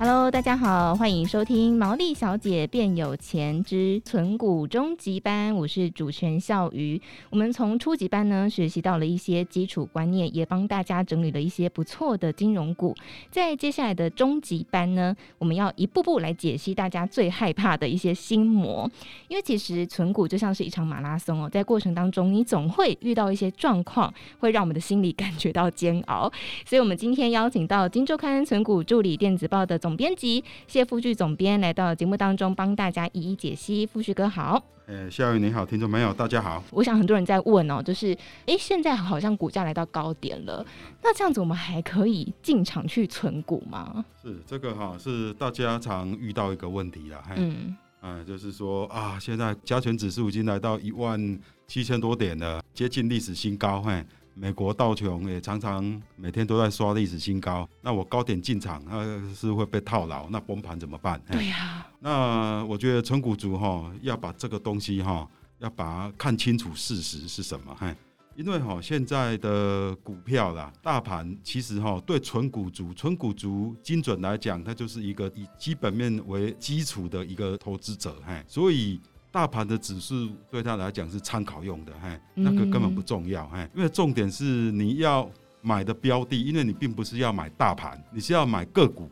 [0.00, 7.02] Hello，大家好，欢迎收听《毛利小姐变有钱之存股终极班》，我是主持人笑瑜。
[7.30, 12.94] 我们从初级班呢学习到了一些基础观念，也帮大家整理了一些不错的金融股。
[13.28, 18.88] 在接下来的终极班呢，我们要一步步来解析大家最害怕的一些心魔。
[19.26, 26.30] 因为其实存股就像是一场马拉松哦，在过程当中你总会遇到一些状况，会让我们的心里感觉到煎熬。
[26.64, 33.86] 所以，我们今天邀请到《金周刊》存股助理电子报的总总编辑谢富旭总编来到节目当中，帮大家一一解析。
[33.86, 36.62] 富旭哥好，呃，夏雨你好，听众朋友大家好。
[36.72, 38.14] 我想很多人在问哦，就是
[38.44, 40.62] 哎，现在好像股价来到高点了，
[41.02, 44.04] 那这样子我们还可以进场去存股吗？
[44.22, 47.22] 是这个哈，是大家常遇到一个问题啦。
[47.36, 54.04] 嗯，啊，就是说啊，现在加权指数已经来到一万七千多点了，接近历史新高，嘿。
[54.40, 61.20] 美国道琼也常常每天都在刷历史新高，那我高点进场，那是会被套牢，那崩盘怎么办？
[61.30, 67.76] 对呀、啊，那我觉得纯股族哈要把这个东西哈要把它看清楚事实是什么？
[67.80, 67.92] 嘿，
[68.36, 79.00] 因为哈现在的股票啦，大盘其实哈对纯股族，纯股族精准来讲，它就是一个以基本面为基础的一个投资者，嘿，所以。
[79.38, 85.30] 大盘的指数对他来讲是参考用的，嘿，那个根本不重要，嘿，因为重点是你要
[85.60, 89.08] 买的标的，因为你并不是要买大盘，你是要买个股，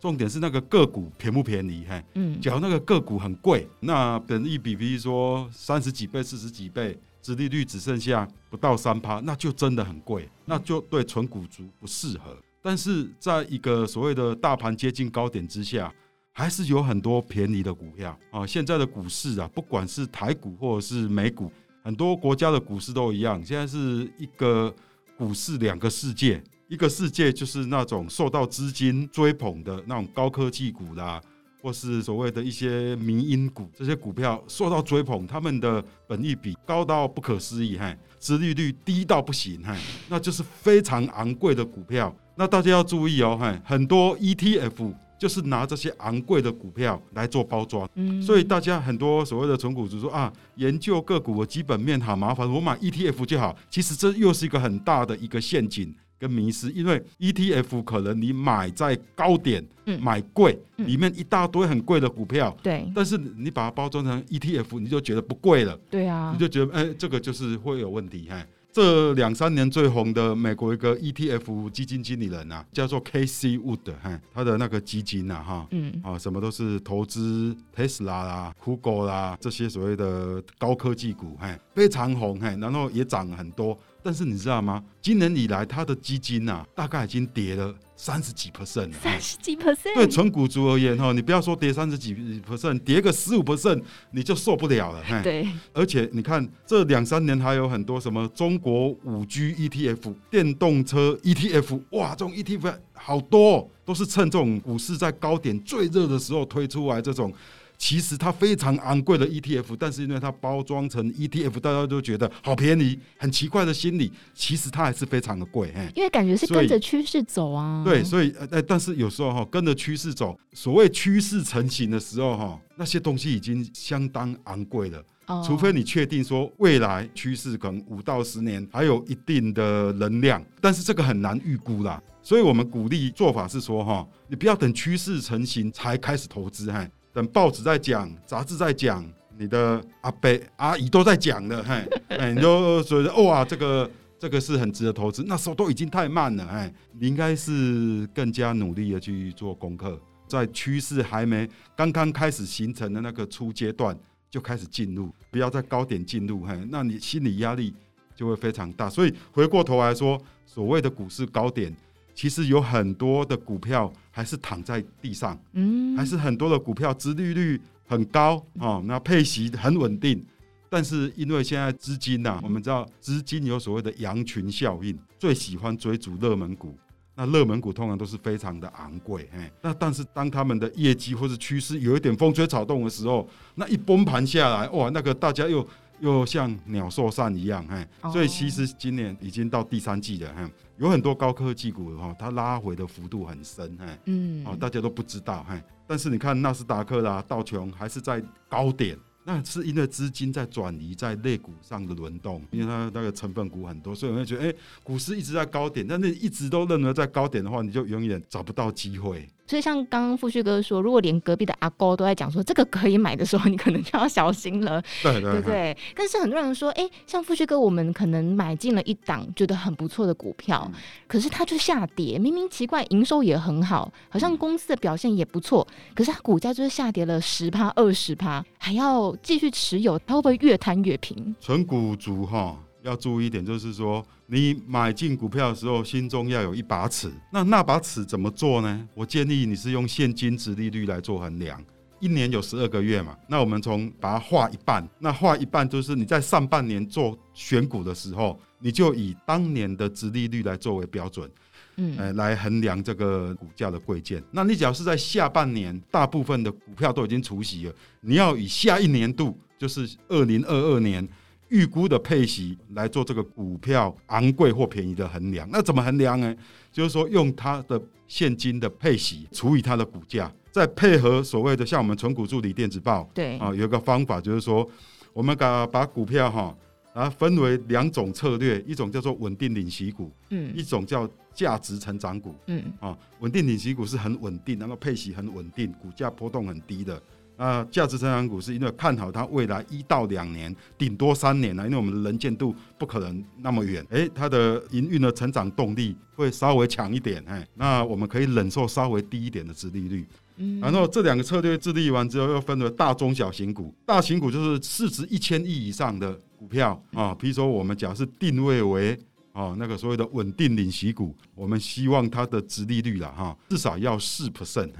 [0.00, 12.36] 重点是那个个股便不便宜，嘿，嗯，假如那个个股很贵，那本益比，比如说三十几倍、四十几倍，殖利率只剩下不到三趴，那就真的很贵，那就对纯股族不适合。
[12.60, 15.94] 但是在一个所谓的大盘接近高点之下。
[16.38, 18.46] 还是有很多便宜的股票啊！
[18.46, 21.50] 现在的股市啊，不管是台股或者是美股，
[21.82, 23.44] 很多国家的股市都一样。
[23.44, 24.72] 现在是一个
[25.16, 31.20] 股市两个世界，一个世界就是那种受到资金追捧的那种高科技股啦，
[31.60, 39.76] 或是所谓的一些迷因股，这些股票受到追捧，他们的本益比高到不可思议，哈，殖利率低到不行，哈，
[40.08, 42.14] 那就是非常昂贵的股票。
[42.36, 44.94] 那大家要注意哦，哈，很多 ETF。
[45.18, 53.56] 就是拿这些昂贵的股票来做包装，嗯，所以大家很多所谓的纯股族说啊，研究个股的基本面好麻烦，我买 ETF 就好。
[53.68, 68.46] 其实这又是一个很大的一个陷阱跟迷失，因为 ETF 可能你买在高点，嗯，买贵，里面一大堆很贵的股票，对，但是你把它包装成 ETF，你就觉得不贵了，对啊，你就觉得哎，这个就是会有问题，哎。
[68.78, 83.76] 这两三年最红的美国一个 ETF 基金经理人啊，叫做 Casey Wood，哈，他的那个基金啊，哈，嗯，啊，什么都是投资 Tesla 啦、Google 啦这些所谓的高科技股，哈，非常红，哈，然后也涨很多。
[84.00, 84.80] 但是你知道吗？
[85.02, 88.92] 今年以来，他的基金啊，大概已经跌了三十几 percent。
[88.92, 92.14] 三十几 percent，对纯股族而言，哈，你不要说跌三十几
[92.48, 93.82] percent，跌个十五 percent，
[94.12, 95.02] 你就受不了了。
[95.22, 95.48] 对。
[95.72, 107.34] 而且你看，这两三年还有很多什么中国五 G ETF、电动车 ETF，哇，这种 ETF 好多，都是趁这种股市在高点最热的时候推出来这种。
[107.78, 114.12] 其实它非常昂贵的 ETF，但是因为它包装成 ETF，大家都觉得好便宜，很奇怪的心理。
[114.34, 117.84] 其实它还是非常的贵，因为感觉是跟着趋势走啊。
[117.84, 125.00] 对，所以呃，但是有时候哈，跟着趋势走，所谓趋势成型的时候哈，那些东西已经相当昂贵了。
[125.26, 125.44] 哦。
[125.46, 132.02] 除非你确定说未来趋势可能五到十年还有一定的能量，但是这个很难预估啦。
[132.24, 136.84] 所以我们鼓励做法是说哈，你不要等趋势成型才开始投资哈。
[137.18, 139.04] 等报纸在讲，杂志在讲，
[139.36, 143.90] 你的阿伯阿姨都在讲的，嘿，哎，你就觉得哇，这个
[144.20, 145.24] 这个是很值得投资。
[145.26, 153.98] 那时候都已经太慢了，哎，你应该是更加努力的去做功课，在趋势还没刚刚开始形成的那个初阶段
[154.30, 157.74] 就开始进入，不要在高点进入，嘿，那你心理压力
[158.14, 158.88] 就会非常大。
[158.88, 160.16] 所以回过头来说，
[160.46, 161.74] 所谓的股市高点。
[162.18, 170.20] 其实有很多的股票还是躺在地上，嗯，还是很多的股票殖利率很高哦，那配息很稳定，
[170.68, 176.76] 但是因为现在资金呐，我们知道资金有所谓的羊群效应，最喜欢追逐热门股，
[177.14, 185.64] 那热门股通常都是非常的昂贵，哎，那但是当他们的业绩或是趋势有一点风吹草动的时候，那一崩盘下来，哇，那个大家又
[186.00, 198.98] 又像鸟兽散一样，嘿，所以其实今年已经到第三季了，嘿，有很多高科技股哈，它拉回的幅度很深，嘿，嗯，哦，大家都不知道，嘿，但是你看纳斯达克啦、道琼还是在高点。
[199.24, 209.28] 那是因为资金在转移在类股上的轮动，因为它那个成分股很多，所以我会觉得，哎、欸，股市一直在高点，但是一直都认为在高点的话，你就永远找不到机会。
[209.48, 215.76] 所以像刚刚富旭哥说，如果连隔壁的阿哥都在讲说这个可以买的时候，你可能就要小心了， 对对对？
[215.96, 231.34] 但是很多人说，哎、欸，像富旭哥，我们可能买进了一档觉得很不错的股票，嗯、可是它就下跌，明明奇怪，营收也很好，好像公司的表现也不错，可是它股价就是下跌了十趴、二十趴，还要继续持有，它会不会越摊越平？
[231.40, 232.54] 纯股族哈。
[232.88, 237.12] 要注意一点，就是说，你买进股票的时候，心中要有一把尺。
[237.30, 238.88] 那那把尺怎么做呢？
[238.94, 241.62] 我建议你是用现金值利率来做衡量。
[242.00, 251.28] 一年有十二个月嘛，那我们从把它划一半，那划一半就是你在上半年做选股的时候，你就以当年的值利率来作为标准，
[251.76, 254.22] 嗯，呃，来衡量这个股价的贵贱。
[254.30, 261.06] 那你只要是在下半年，大部分的股票都已经除息了，你要以下一年度，就是二零二二年。
[261.48, 266.34] 预估的配息来做这个股票昂贵或便宜的衡量，那怎么衡量呢？
[266.70, 274.68] 就是说用它的现金的配息除以它的股价，再配合所谓的像我们存股助理电子报，对啊，有一个方法就是说，
[275.12, 276.56] 我们把把股票哈
[276.92, 287.00] 啊分为两种策略，一种叫做稳定领息股，嗯，一种叫价值成长股，嗯啊，稳定领息股是很稳定，然后配息很稳定，股价波动很低的。
[287.38, 293.82] 啊，价值成长股是因为看好它未来一到两年，顶多三年呢，因为我们的能见度不可能那么远。
[293.90, 300.04] 哎，它的营运的成长动力会稍微强一点，哎，那我们可以忍受稍微低一点的殖利率。
[300.36, 303.72] 嗯，然后这两个策略制定完之后，又分为大中小型股。
[303.86, 308.98] 大型股就是市值一千亿以上的股票啊，比如说我们假设定位为
[309.32, 314.70] 啊那个所谓的稳定领息股，我们希望它的殖利率了哈，至少要四 percent，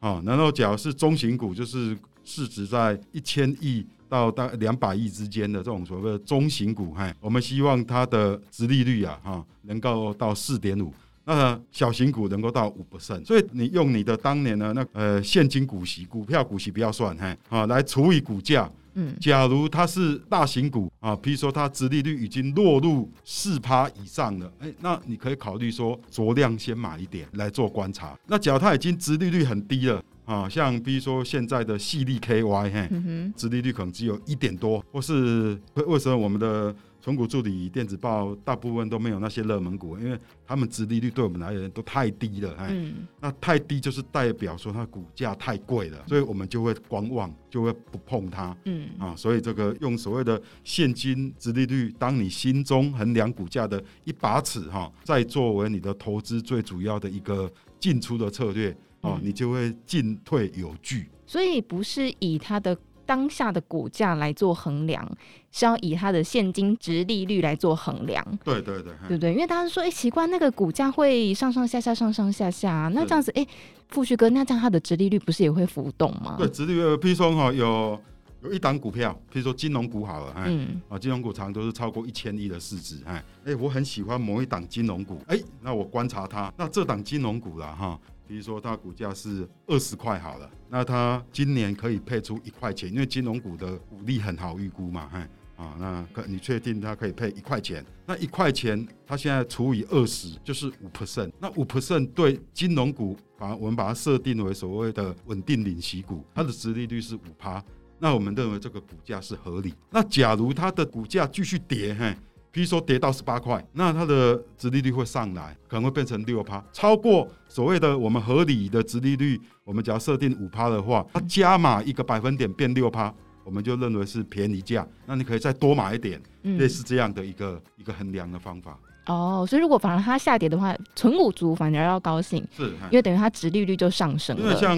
[0.00, 10.92] 啊，然后假如是中型股，就是市值在一千亿到大两百亿之间的这种所谓的中型股，哈，我们希望它的殖利率啊，哈，能够到四点五。
[11.28, 18.70] 那小型股能够到五 percent，所以你用你的当年的那呃现金股息、股票股息不要算，哈，啊，来除以股价。
[18.94, 28.18] 嗯，假如它是大型股啊，譬如说它殖利率已经落入四趴以上了，哎，那你可以考虑说酌量先买一点来做观察。
[28.26, 32.88] 那假如它已经殖利率很低了啊，像比如说现在的细粒 KY，嘿，
[33.36, 36.74] 殖利率可能只有一点多，或是为什么我们的？
[37.08, 42.70] 存股助理电子报大部分都没有那些热门股，因为他们殖利率对我们来言都太低了，哎，
[43.18, 57.50] 那太低就是代表说它股价太贵了，所以我们就会观望，就会不碰它，嗯啊，所以这个用所谓的现金殖利率当你心中衡量股价的一把尺哈，再作为你的投资最主要的一个
[57.80, 61.08] 进出的策略，哦，你就会进退有据。
[61.26, 62.76] 所以不是以它的。
[63.08, 65.02] 当下的股价来做衡量，
[65.50, 68.22] 是要以它的现金值利率来做衡量。
[68.44, 69.32] 对对对，对不对？
[69.32, 73.48] 因为大家说，哎、欸，奇怪，那个股价会上上下下，上上下下，那这样子，哎、欸，
[73.88, 76.34] 富旭哥，那这样它的值利率不是也会浮动吗？
[76.36, 77.98] 对，值利率，譬如说哈，有
[78.42, 87.98] 有一档股票，譬如说金融股好了，嗯，啊，金融股常常都是超过一千亿的市值，哎，哎，我很喜欢某一档金融股，哎，那我观察它，那这档金融股了哈。
[88.28, 95.18] 比如说，它股价是二十块好了，那它今年可以配出一块钱，因为金融股的股利很好预估嘛，嘿，
[95.56, 97.82] 啊，那可你确定它可以配一块钱？
[98.06, 107.64] 那一块钱它现在除以二十就是五 percent，那五 percent 对金融股，把我们把它设定为所谓的稳定领息股，它的殖利率是五趴，
[107.98, 109.74] 那我们认为这个股价是合理。
[109.90, 112.14] 那假如它的股价继续跌，嘿。
[112.50, 123.14] 比如说跌到十八块，那它的殖利率会上来，可能会变成六趴，超过所谓的我们合理的殖利率，我们只要设定五趴的话，它加码一个百分点变六趴，
[123.44, 124.86] 我们就认为是便宜价。
[125.06, 128.78] 那你可以再多买一点，类似这样的一个一个衡量的方法。
[129.06, 134.42] 哦，所以如果反而它下跌的话，存股族反而要高兴，是，因为等于它殖利率就上升了。
[134.42, 134.76] 因为像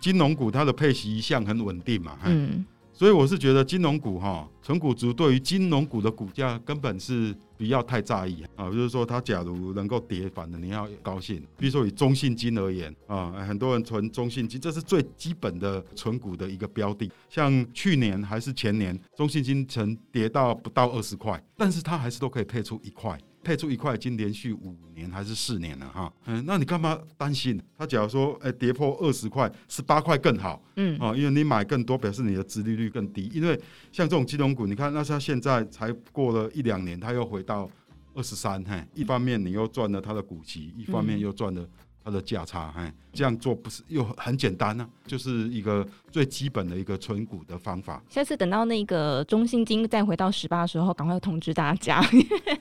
[0.00, 2.64] 金融股，它的配息一向很稳定嘛，嗯。
[3.02, 8.70] 所以我是觉得金融股哈，存股族对于金融股的股价根本是不要太在意啊。
[8.70, 11.44] 就是说，它假如能够跌，反了你要高兴。
[11.58, 17.10] 比如说以中信金而言啊，很多人存中信金，这是最基本的存股的一个标的。
[17.28, 23.18] 像去年还是前年，中信金曾跌到不到二十块，但是它还是都可以配出一块。
[23.42, 26.12] 配出一块已经连续五年还是四年了哈。
[26.26, 27.60] 嗯，那你干嘛担心？
[27.76, 30.62] 他假如说，哎，跌破二十块，十八块更好。
[30.76, 33.30] 嗯，哦，因为你买更多，表示你的殖利率更低。
[33.34, 33.54] 因为
[33.90, 37.68] 像这种金融股，你看，那他现在才过了一两年，他又回到
[38.14, 38.62] 二十三。
[38.64, 41.68] 嘿，一方面你又赚了他的股息，一方面又赚了。
[42.04, 44.88] 它的价差，哎，这样做不是又很简单呢？
[45.06, 48.02] 就是一个最基本的一个存股的方法。
[48.08, 52.00] 下次等到那个中信金再回到十八的时候，赶快通知大家。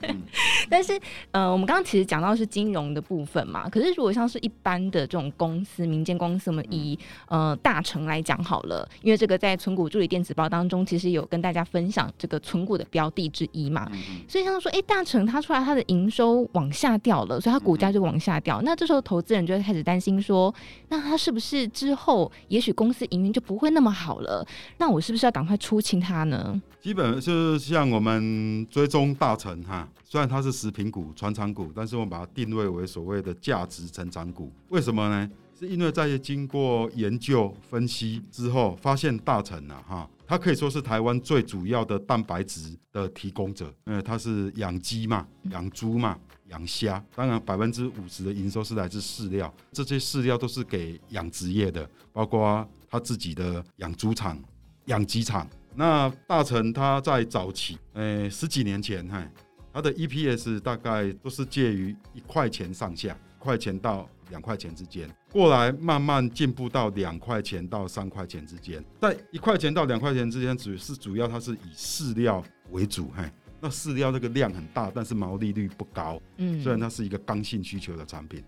[0.02, 0.22] 嗯、
[0.70, 1.00] 但是，
[1.32, 3.68] 呃，我们刚刚其实讲到是金融的部分嘛。
[3.70, 13.90] 可是，如果像是一般的这种公司、民间公司，我们以呃大成来讲好了，因为这个在存股助理电子报当中，其实有跟大家分享这个存股的标的之一嘛。
[14.28, 18.62] 所以像说，哎、欸，大成它出来它的营收往下掉了，所以它股价就往下掉。
[18.62, 19.31] 那这时候投资。
[19.36, 20.54] 人就会开始担心说，
[20.90, 24.46] 那他是不是之后也许公司营运就不会那么好了？
[24.78, 26.62] 那我是不是要赶快出清他呢？
[26.82, 34.52] 基本就是像我们追踪大成哈，虽然它是食品股、传产股，但是我们把它定位为所谓的价值成长股。
[34.70, 35.30] 为什么呢？
[35.60, 46.18] 是因为在经过研究分析之后，发现大成啊哈，它可以说是台湾最主要的蛋白质的提供者，因为它是养鸡嘛、养猪嘛。
[46.52, 54.38] 养虾，当然百分之五十的营收是来自饲料，这些饲料都是给养殖业的，包括他自己的养猪场、
[54.86, 55.48] 养鸡场。
[55.74, 59.26] 那大成他在早期，呃、十几年前，哈，
[59.74, 68.84] 他的 EPS 大概都是介于一块钱上下，块钱到两块钱之间，过来慢慢进步到两块钱到三块钱之间。
[69.00, 73.24] 在一块钱到两块钱之间，主是主要它是以饲料为主，哈。
[73.62, 76.20] 那饲料那个量很大，但是毛利率不高。
[76.38, 78.44] 嗯，虽然它是一个刚性需求的产品，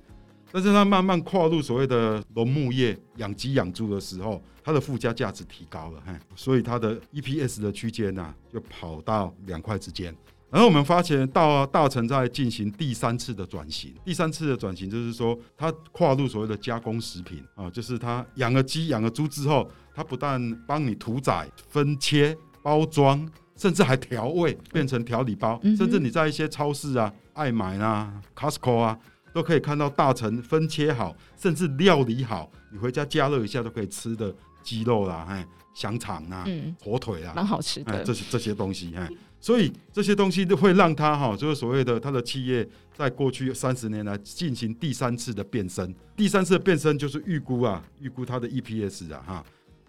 [0.51, 10.15] 但是它慢慢跨入所谓的农牧业、养鸡养猪的时候，它的附加价值提高了，嘿，所以它的 EPS 的区间呢，就跑到两块之间。
[10.49, 23.27] 然后我们发现到大成在进行第三次的转型，第三次的转型就是说，它跨入所谓的加工食品啊，就是它养了鸡、养了猪之后，它不但帮你屠宰、分切、包装。
[23.55, 28.99] 甚至还调味变成调理包，甚至你在一些超市啊、爱买啊、Costco 啊，
[29.33, 35.45] 都可以看到大成分切好，甚至料理好，你回家加热一下都可以吃的鸡肉啦、哎
[35.75, 36.45] 香肠啊、
[36.83, 37.91] 火腿啊，蛮好吃的。
[37.91, 49.45] 哎，这些这些东西，哎，所以这些东西都会让它哈，就是所谓的它的企业在过去三十年来进行第三次的变身，第三次的变身就是预估啊，预估它的 EPS 啊，哈。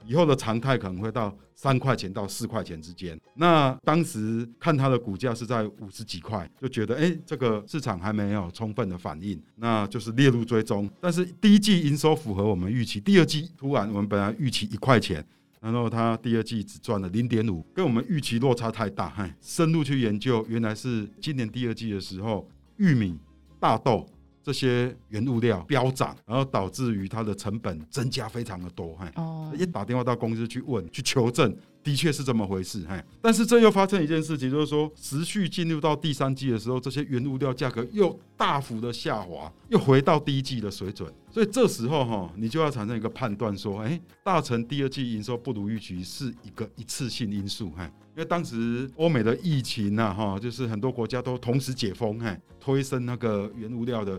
[0.06, 3.18] 以后的常态可能会到三块钱到四块钱之间。
[3.34, 10.88] 那当时看它的股价是在五十几块，就觉得哎、这个市场还没有充分的反应，那就是列入追踪。
[11.00, 15.24] 但是第一季营收符合我们预期，第二季突然我们本来预期一块钱，
[15.60, 19.10] 然后它第二季只赚了零点五，跟我们预期落差太大。
[19.10, 23.18] 嘿，深入去研究，原来是今年第二季的时候，玉米、
[23.58, 24.06] 大豆。
[24.44, 47.84] 这些原物料飙涨，然后导致于它的成本增加非常的多，哦，一打电话到公司去问去求证，的确是这么回事，嘿，但是这又发生一件事情，就是说持续进入到第三季的时候，这些原物料价格又大幅的下滑，又回到第一季的水准，所以这时候哈，你就要产生一个判断说，哎，大成第二季营收不如预期是一个一次性因素，嘿。
[48.16, 54.18] 因为当时欧美的疫情呐，哈，就是很多国家都同时解封，嘿，推升那个原物料的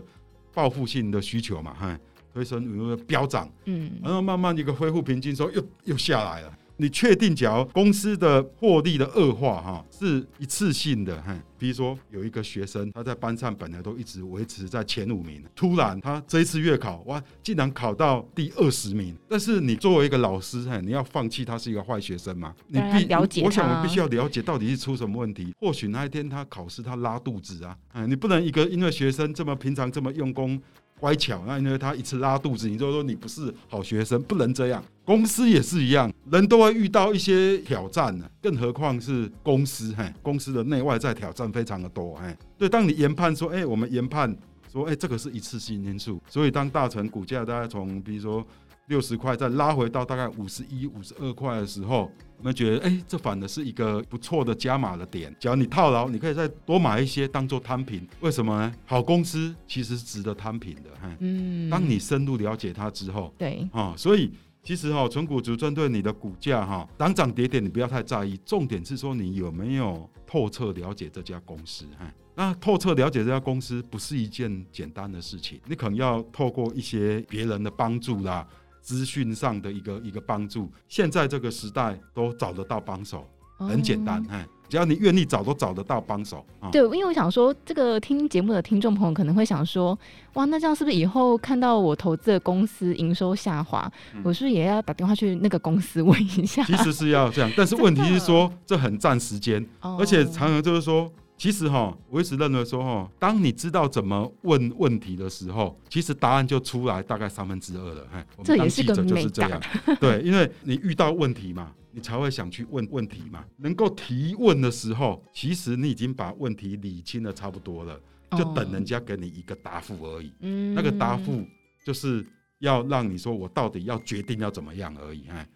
[0.52, 1.98] 报复性的需求嘛，哈，
[2.32, 6.58] 推升原物料飙涨，嗯，然后慢慢一个恢复平静之后，又又下来了。
[6.78, 22.54] 你确定，假如公司的获利的恶化哈是一次性的，哈，比如说有一个学生他在班上本来都一直维持在前五名，突然他这一次月考哇竟然考到第二十名，但是你作为一个老师，哈，你要放弃他是一个坏学生吗？
[22.68, 25.54] 你必了解，我想我必须要了解到底是出什么问题。
[25.58, 30.60] 或许那一天他考试他拉肚子啊，哎，你不能一个因为学生这么平常这么用功。
[30.98, 34.82] 乖巧，那因为他一次拉肚子，你就说你不是好学生，不能这样。
[35.04, 42.36] 公司也是一样，人都会遇到一些挑战呢，更何况是公司，嘿，公司的内外在挑战非常的多，嘿。
[42.58, 44.36] 对，当你研判说，哎，我们研判
[44.72, 48.46] 说，哎，这个是一次性因素，所以当大成股价大概从，比如说。
[48.86, 55.34] 六十块再拉回到大概五十一、五十二块的时候，我们觉得，哎、欸，这反而是一个不错的加码的点。
[55.40, 58.06] 只要你套牢，你可以再多买一些当做摊平。
[58.20, 58.72] 为什么呢？
[58.84, 60.90] 好公司其实是值得摊平的。
[61.18, 64.30] 嗯，当你深入了解它之后，对，啊，所以
[64.62, 68.38] 其实哈，纯股族针对你的股价哈，涨涨跌跌，你不要太在意。
[68.44, 71.84] 重点是说你有没有透彻了解这家公司。
[71.98, 78.46] 哈，那透彻了解这家公司不是一件简单的事情，你可能要透过一些别人的帮助啦。
[78.86, 83.28] 资讯上的一个一个帮助，现在这个时代都找得到帮手，
[83.58, 86.46] 很简单，哎，只要你愿意找，都找得到帮手。
[86.60, 89.98] 啊、对，因为我想说，这个听节目的听众朋友可能会想说，
[90.34, 96.62] 哇，那这样是不是以后看到我投资的公司营收下滑，嗯、我是不是也要打电话去那个公司问一下？
[96.62, 101.12] 其实是要这样，但是问题是说，这很占时间，而且常常就是说。
[101.38, 108.06] 其实哈，我一直认为说哈，当你知道怎么问问题的时候，其实答案就出来大概三分之二了。
[108.10, 109.60] 哎，我们当记者就是这样，
[110.00, 113.44] 对，因为你遇到问题嘛，你才会想去问问题嘛。
[113.58, 118.00] 能够提问的时候，其实你已经把问题理清的差不多了，
[118.30, 120.32] 就等人家给你一个答复而已。
[120.40, 121.44] 嗯，那个答复
[121.84, 122.24] 就是
[122.60, 125.26] 要让你说我到底要决定要怎么样而已。
[125.28, 125.46] 哎。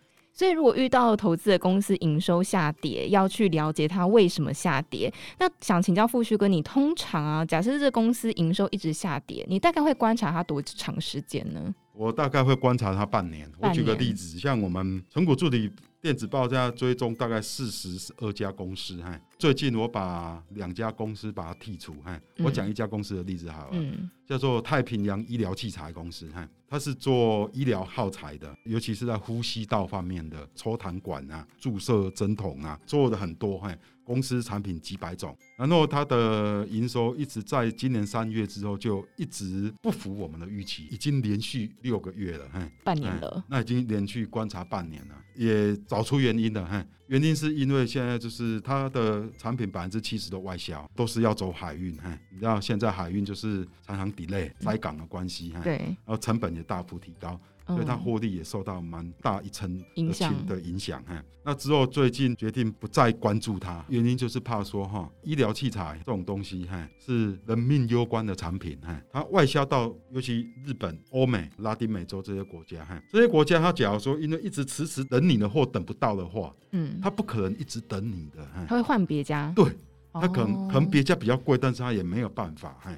[0.40, 5.12] 所以，如果遇到投资的公司营收下跌，要去了解它为什么下跌。
[5.38, 11.74] 那想请教富旭哥，你通常啊，假设这个公司营收一直下跌，你大概会观察它多长时间呢？
[11.92, 13.52] 我大概会观察它半年。
[13.58, 15.70] 我举个例子，像我们成果助理
[16.00, 26.48] 电子报在追踪大概四十二家公司，哈，最近我把两家公司把它剔除，哈，我讲一家公司的例子好了，嗯，叫做太平洋医疗器材公司，哈。
[26.66, 33.58] 它是做医疗耗材的，尤其是在呼吸道方面的抽痰管啊、注射针筒啊，做的很多。
[33.58, 46.84] 哈，公司产品几百种，然后它的营收一直在今年三月之后就一直不符我们的预期，已经连续六个月了，嘿，半年了，那已经连续观察半年了，也找出原因的哈。
[47.08, 57.40] 原因是因为现在就是它的产品百分之七十的外销都是要走海运，哈，你知道现在海运就是常常 delay 塞港的关系，哈，对，然后成本也大幅提高。
[57.70, 61.22] 所以它获利也受到蛮大一层的影响的影响哈。
[61.42, 69.00] 那之后最近决定不再关注它，原因就是怕说哈，医疗器材这种东西哈是人命攸关的产品哈。
[69.10, 79.50] 它外销到尤其日本、欧美、拉丁美洲这些国家哈，这些国家它假如说因为一直迟迟等你的货等不到的话，嗯，它不可能一直等你的，它会换别家。
[79.56, 79.64] 对，
[80.12, 82.94] 它可能可能别家比较贵，但是它也没有办法哈。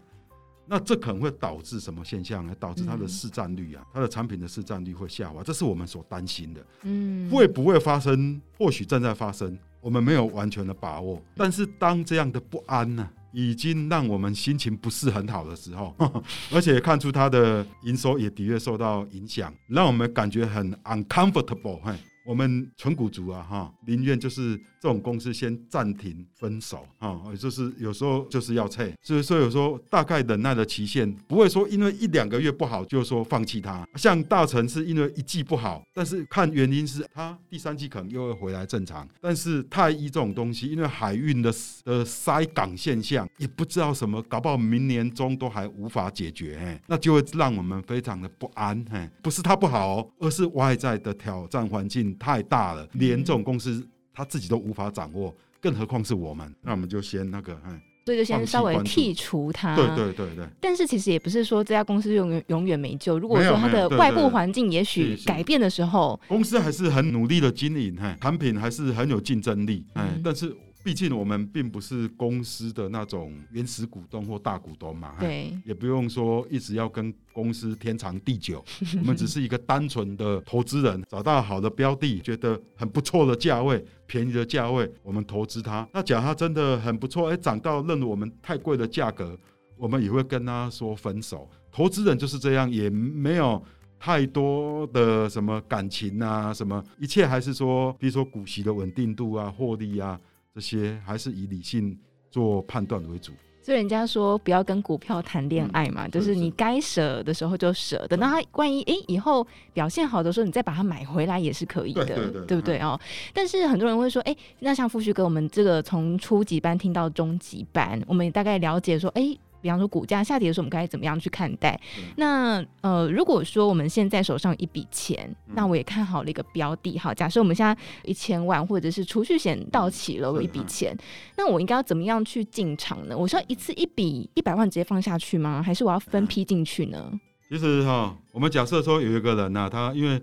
[0.66, 2.54] 那这可能会导致什么现象呢？
[2.58, 6.64] 导致它的市占率啊，它的产品的市占率会下滑，这是我们所担心的。
[6.82, 8.40] 嗯，会不会发生？
[8.56, 11.20] 或许正在发生，我们没有完全的把握。
[11.36, 15.94] 但是当这样的不安呢，已经让我们心情不是很好的时候，
[16.52, 21.80] 而且看出它的营收也的确受到影响，让我们感觉很 uncomfortable。
[22.24, 33.86] 我们纯股族啊，哈，宁愿就是这种公司先暂停分手，哈，就是有时候就是要撤，所以说有时候大概忍耐的期限不会说因为一两个月不好就说放弃它。
[33.96, 39.08] 像大成是因为一季不好，但是看原因是它第三季可能又会回来正常。
[39.20, 41.52] 但是太一这种东西，因为海运的
[41.84, 52.11] 的塞港现象也不知道什么，搞不好明年中都还无法解决，嘿，那就会让我们非常的不安，嘿，不是它不好，而是外在的挑战环境。
[52.18, 56.54] 太大了，连这种公司他自己都无法掌握，更何况是我们。
[56.60, 59.76] 那我们就先那个，哎，所以就先稍微剔除它。
[59.76, 60.46] 对对对对。
[60.60, 63.18] 但是其实也不是说这家公司永远永远没救。
[63.18, 70.56] 如果说它的外部环境也许改变的时候，公司还是很努力的经营，哎，产品还是很有竞争力，哎，嗯，但是。
[70.82, 78.64] 毕竟我们并不是公司的那种原始股东或大股东嘛，对，也不用说一直要跟公司天长地久，
[78.98, 85.88] 我们只是一个单纯的投资人，找到好的标的，觉得很不错的价位，便宜的价位，我们投资它。
[85.92, 89.38] 那假如它真的很不错，哎，涨到认为我们太贵的价格，
[89.76, 91.48] 我们也会跟他说分手。
[91.70, 93.62] 投资人就是这样，也没有
[93.98, 100.20] 太多的什么感情啊，什么一切还是说，比如说股息的稳定度啊，获利啊。
[100.54, 101.98] 这些还是以理性
[102.30, 112.04] 做判断为主，所以人家说不要跟股票谈恋爱嘛，嗯、就是你该舍的时候就舍，等到它万一诶以后表现好的时候，你再把它买回来也是可以的，
[112.46, 113.00] 对，不对哦？
[113.32, 119.38] 但是很多人会说，哎，那像富旭哥，我们这个从初级班听到中级班，我们也大概了解说，哎。
[119.62, 121.80] 比方说股价下跌的时候，我们该怎么样去看待？
[121.96, 130.98] 嗯、那呃，如果说我们现在手上有一笔钱，嗯、那我也看好了一个标的，好，假设我们现在一千万或者是储蓄险到期了，我有一笔钱，嗯、
[131.36, 133.16] 那我应该要怎么样去进场呢？
[133.16, 135.62] 我是要一次一笔一百万直接放下去吗？
[135.62, 137.12] 还是我要分批进去呢？
[137.48, 140.20] 其实哈，我们假设说有一个人呐、啊，他因为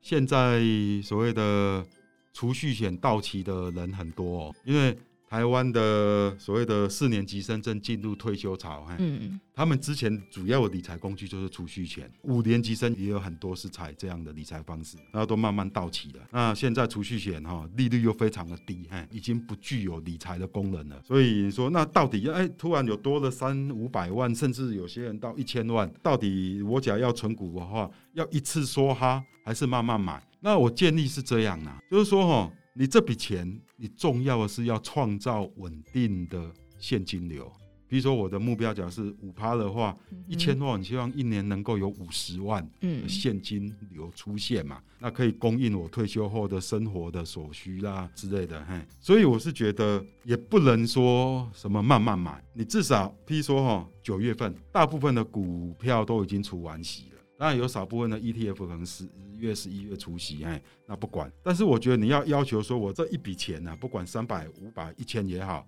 [0.00, 0.60] 现在
[1.02, 1.82] 所谓的
[2.34, 4.96] 储蓄险到期的人很多、哦，因为。
[5.32, 16.20] 台湾的所谓的四年级生正进入退休潮，嗯，他们之前主要的理财工具就是储蓄险，五年级生也有很多是采这样的理财方式，然后都慢慢到期了。
[16.30, 21.00] 那现在储蓄险哈利率又非常的低，哈，已经不具有理财的功能了。
[21.02, 30.22] 所以说，那到底哎，突然有多了三五百万，甚至有些人到一千万，到底我假如要存股的话，要一次梭哈，还是慢慢买？
[30.40, 32.52] 那我建议是这样啊，就是说哈。
[32.74, 37.50] 你这笔钱，你重要的是要创造稳定的现金流。
[37.86, 39.94] 比如说，我的目标假如是五趴的话，
[40.26, 44.80] 一千万，你希望一年能够有五十万的现金流出现嘛？
[44.98, 48.64] 那可以供应我退休后的生活的所需啦之类的。
[48.64, 57.11] 嘿，所以我是觉得也不能说什么慢慢买，你至少，譬如说哈，九月份大部分的股票都已经除完息了，
[57.42, 59.04] 当然有少部分的 ETF 可能十
[59.36, 61.28] 月、十一月除息，哎，那不管。
[61.42, 65.66] 但是我觉得你要要求说我这一笔钱呢，不管三百、五百、一千也好。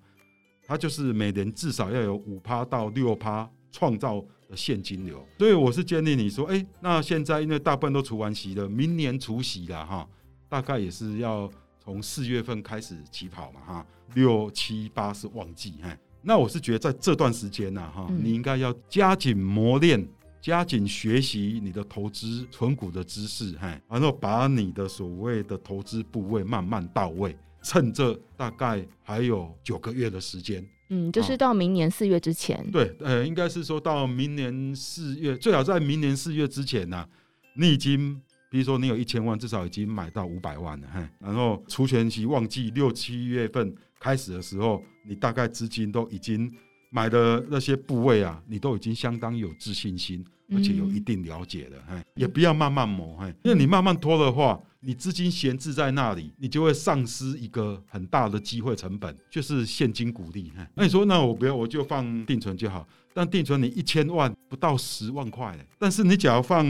[0.69, 10.09] 它就是每年至少要有五趴到六趴创造的现金流，所以我是建议你说，哎，那现在因为大部分都除完息了，明年除息了哈，
[10.49, 20.07] 大概也是要从四月份开始起跑嘛哈，六七八是旺季，哎，那我是觉得在这段时间呢哈，你应该要加紧磨练，
[20.45, 27.35] 加紧学习你的投资存股的知识，哎，然后把你的所谓的投资部位慢慢到位。
[27.63, 32.59] 趁这大概还有九个月的时间，嗯，就是到明年四月之前。
[32.59, 37.09] 哦、对，呃，应该是说到明年四月，最好在明年四月之前呢、啊，
[37.57, 46.53] 你已经，比如说你有一千万，至少已经买到五百万了，嘿，然后除权期旺季六七月份开始的时候，你大概资金都已经
[46.95, 54.61] 买的那些部位啊，你都已经相当有自信心，而且有一定了解了，嘿，也不要慢慢磨，嘿，因为你慢慢拖的话。
[54.87, 60.53] 你资金闲置在那里，你就会丧失一个很大的机会成本，就是现金股利。
[60.75, 62.87] 那你说，那我不要，我就放定存就好。
[63.15, 66.63] 但定存你一千万不到十万块，但是你假如放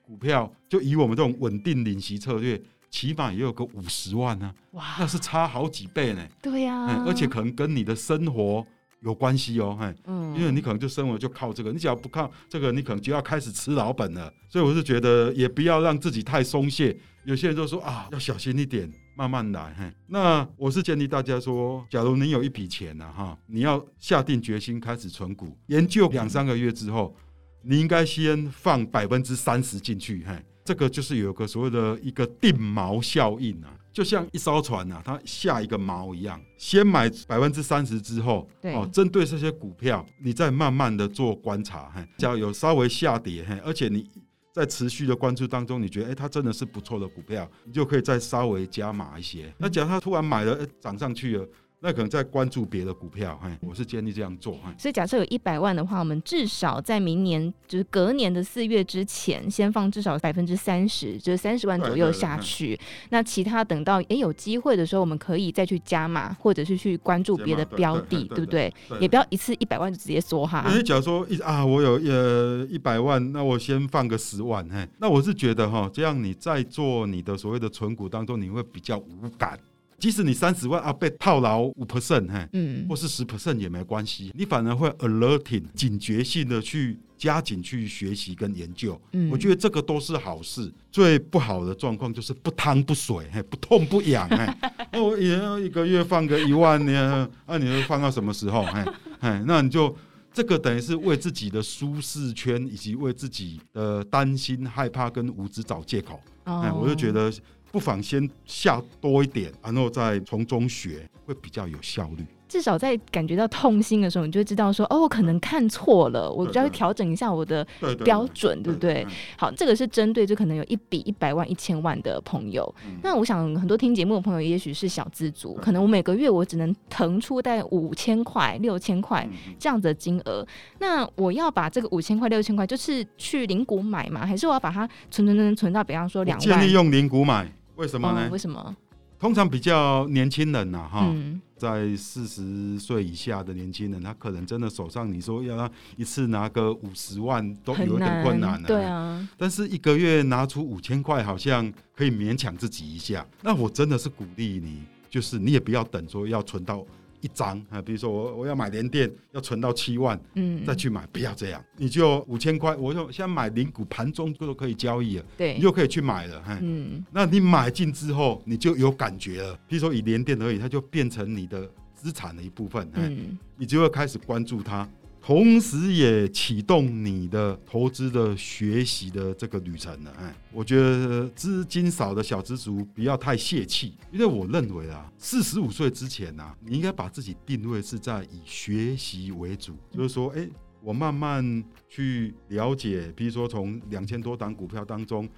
[0.00, 4.54] 股票，就以我们这种稳定领息策略，起码也有个五十万呢。
[4.70, 6.26] 哇，那是差好几倍呢。
[6.40, 8.66] 对呀，而且可能跟你的生活
[9.00, 9.76] 有关系哦。
[10.04, 14.32] 嗯，因为你可能就生活就靠这个，你只要不靠这个，你可能就要开始吃老本了。
[14.48, 16.96] 所以我是觉得，也不要让自己太松懈。
[17.24, 19.74] 有些人就说啊，要小心一点，慢慢来。
[19.78, 27.14] 嘿，那我是建议大家说，假如你有一笔钱呢，哈，你要下定决心开始存股，研究两三个月之后，
[27.62, 30.24] 你应该先放百分之三十进去。
[30.26, 30.34] 嘿，
[30.64, 41.90] 这个就是有个所谓的一个定锚效应啊，就像一艘船啊，它下一个锚一样，先买百分之三十之后，哦，针对这些股票，你再慢慢的做观察。
[41.94, 44.08] 嘿，只要有稍微下跌，嘿，而且你。
[44.52, 49.54] 在持续的关注当中，你觉得哎，它真的是不错的股票，你就可以再稍微加码一些。
[49.56, 51.48] 那假如它突然买了，哎，涨上去了。
[51.82, 54.70] 那可能在关注别的股票，哎，我是建议这样做，嘿。
[54.78, 62.78] 所以假设有一百万的话，我们至少在明年就是隔年的四月之前，先放至少百分之三十，就是三十万左右下去。
[63.08, 68.74] 那其他等到哎有机会的时候，我们可以再去加码，或者是去关注别的标的，对，不对？
[69.00, 70.62] 也不要一次一百万就直接说哈。
[70.68, 79.58] 因为假如说一啊，我有呃一百万，那我先放个十万，嘿，那我是觉得哈，这样你在做你的所谓的存股当中，你会比较无感。
[80.00, 90.72] 即使你三十万啊被套牢五 percent，嘿，嗯，或是十 percent 也没关系，你反而会 alerting 警觉性的去加紧去学习跟研究，嗯，我觉得这个都是好事。
[90.90, 94.48] 最不好的状况就是不汤不水，嘿，不痛不痒，嘿，
[94.90, 98.64] 那 我也要一个月放个一万呢，那你会放到什么时候？
[98.64, 98.82] 嘿，
[99.20, 99.94] 嘿，那你就
[100.32, 107.30] 这个等于是为自己的舒适圈以及为自己的担心、害怕跟无知找借口，哎，我就觉得。
[107.70, 112.24] 不妨先下多一点，然后再从中学，会比较有效率。
[112.48, 117.64] 至少在感觉到痛心的时候，你就会知道说，哦，我可能看错了，我就要调整一下我的
[118.04, 119.06] 标准，对不对？
[119.38, 122.74] 好，这个是针对就可能有一笔一百万、一千万的朋友。
[123.04, 129.24] 那我想很多听节目的朋友，也许是小资族，可能我每个月我只能腾出大概五千块、六千块
[129.56, 130.44] 这样子的金额。
[130.80, 134.26] 那我要把这个五千块、六千块，就是去零股买吗？
[134.26, 136.58] 还是我要把它存存存存到，比方说两万？
[136.58, 137.48] 建议用零股买。
[137.80, 138.28] 为什么呢？
[138.30, 138.76] 为什么？
[139.18, 141.14] 通常比较年轻人呐，哈，
[141.56, 148.66] 在四十岁以下的年轻人，他可能真的手上，你说要他一次拿个五十万都有点困难了。
[148.66, 153.26] 对啊，但是一个月拿出五千块，好像可以勉强自己一下。
[153.42, 156.84] 那我真的是鼓励你，就是你也不要等说要存到。
[157.20, 174.88] 一张啊，比如说我我要买联电，要存到七万，嗯，再去买，不要这样，你就五千块，我就现在买零股，盘中就可以交易了，对，你就可以去买了，嗯，那你买进之后，你就有感觉了，比如说以联电而已，它就变成你的资产的一部分，嗯，你就会开始关注它。
[175.20, 180.10] 同时也启动你的投资的学习的这个旅程了。
[180.18, 190.48] 哎，我觉得资金少的小资族不要太泄气，因为我认为啊，四十五岁之前啊，你应该把自己定位是在以学习为主，就是说，哎，
[190.82, 195.28] 我慢慢去了解，比如说从两千多档股票当中。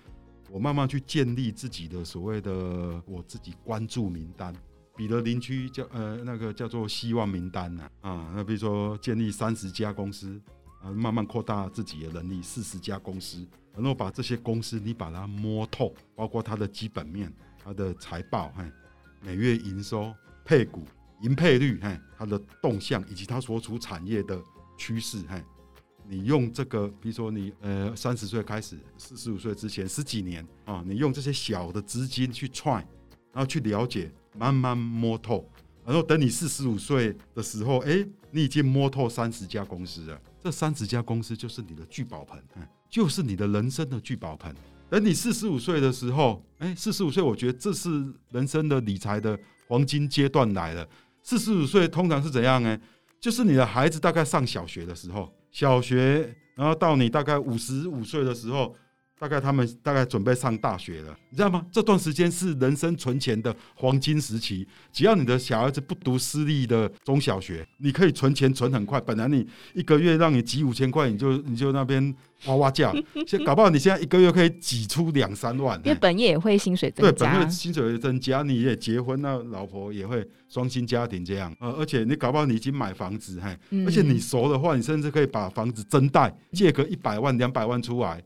[0.51, 2.53] 我慢慢去建立自己的所谓的
[3.07, 4.55] 我自己关注名单。
[5.02, 10.40] 彼得林区叫呃那个叫做希望名单呐啊，那比如说建立三十家公司
[10.80, 17.32] 啊，慢慢扩大自己的能力，四十家公司，然后把这些公司你把它摸透，包括它的基本面、
[17.64, 18.62] 它的财报、嘿，
[19.20, 20.84] 每月营收、配股、
[21.20, 24.40] 盈配率、嘿，它的动向以及它所处产业的
[24.78, 25.42] 趋势，嘿，
[26.06, 32.74] 你用这个，比如说你呃三十岁开始，四十五岁之前十几年啊，你用这些小的资金去踹，
[33.32, 34.08] 然后去了解。
[34.37, 35.49] 慢慢摸透，
[35.85, 40.21] 然后等你四十五岁的时候，哎，你已经摸透三十家公司了。
[40.42, 42.42] 这三十家公司就是你的聚宝盆，
[42.90, 44.55] 就是你的人生的聚宝盆。
[44.88, 50.87] 等你四十五岁的时候，哎，四十五岁，我觉得这是人生的理财的黄金阶段来了。
[51.23, 52.79] 四十五岁通常是怎样呢？
[53.21, 58.75] 就是你的孩子大概上小学的时候，小学，然后到你大概五十五岁的时候。
[59.22, 61.64] 大概他们大概准备上大学了，你知道吗？
[61.70, 64.66] 这段时间是人生存钱的黄金时期。
[64.92, 69.00] 只要你的小孩子不读私立的中小学，你可以存钱存很快。
[69.00, 72.12] 本来你一个月让你挤五千块，你就你就那边
[72.46, 72.92] 哇哇叫。
[73.24, 77.12] 现 在搞不好你现在一个月可以挤出两三万，因为本业也会薪水增加。
[77.12, 81.54] 对，本业薪水会增加，你也结婚，那老婆也会双薪家庭这样。
[81.61, 83.56] 呃，而且你搞不好你已经买房子，嘿，
[83.87, 88.20] 而且你熟的话，你甚至可以把房子增贷，借个一百万两百万出来。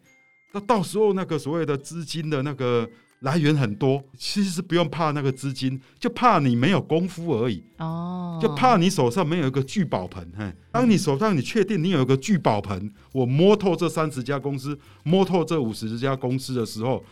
[0.57, 2.89] 那到时候那个所谓的资金的那个
[3.21, 7.63] 来源很多，其实是不用怕那个资金，就怕你没有功夫而已。
[7.77, 10.27] 哦，就怕你手上没有一个聚宝盆。
[10.35, 17.05] 嘿，当你手上你确定你有一个聚宝盆，我摸透这三十家公司，摸透这五十家公司的时候，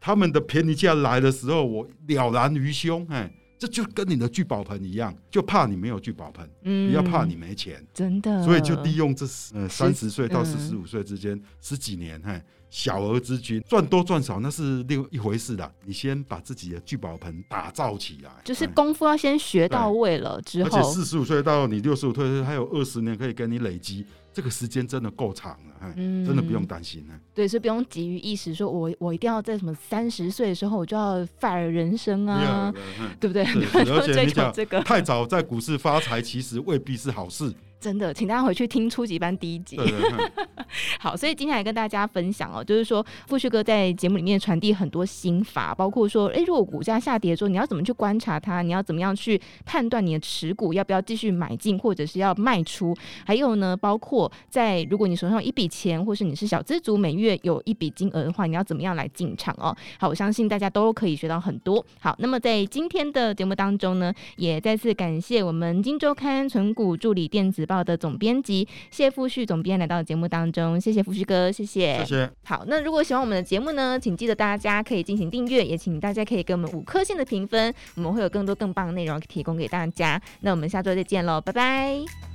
[0.00, 3.06] 他们的便宜价来的时候，我了然于胸。
[3.06, 3.30] 嘿。
[3.58, 8.42] 这就跟你的聚宝盆一样，就怕你没有聚宝盆，嗯，不要怕你没钱，真的。
[8.42, 15.70] 所以就利用这呃三十岁到四十五岁之间十几年，嘿，小额资金赚多赚少那是另一回事的。
[15.84, 24.06] 你先把自己的聚宝盆打造起来，就是功夫要先学到位了之后，而且四十五岁到你六十五岁还有二十年可以跟你累积。
[24.34, 27.12] 这个时间真的够长了，嗯，真的不用担心呢。
[27.34, 32.72] 对，所以不用急于一时，说我我一定要在什么三十岁的时候我就要 fire 人生啊，
[33.20, 33.44] 对不对？
[33.92, 34.50] 而且你讲
[34.84, 37.52] 太早在股市发财，其实未必是好事。
[37.82, 39.76] 真的，请大家回去听初级班第一集。
[39.76, 40.30] 对对对
[41.00, 48.62] 好，所以今天来跟大家分享哦，就是说富旭哥在节目里面传递很多心法，包括说，诶，如果股价下跌的时候，你要怎么去观察它？
[48.62, 52.96] 你要怎么样去判断你的持股要不要继续买进，或者是要卖出？
[53.26, 59.76] 还有呢，包括在如果你手上有一笔钱，或是你是小资族，每月有一笔金额的话，你要怎么样来进场哦？
[59.98, 61.84] 好，我相信大家都可以学到很多。
[62.00, 72.30] 好，那么在今天的节目当中呢，也再次感谢我们金周刊存股助理电子报的总编辑谢富旭总编来到节目当中，谢谢富旭哥，谢谢，谢谢。
[72.44, 80.20] 好，那如果喜欢我们的节目呢，请记得大家可以进行订阅，也请大家可以给我们五颗星的评分，我们会有更多更棒的内容提供给大家。
[80.40, 82.31] 那我们下周再见喽，拜拜。